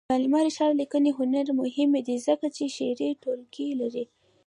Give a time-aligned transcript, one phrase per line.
[0.09, 4.05] د علامه رشاد لیکنی هنر مهم دی ځکه چې شعري ټولګې لري.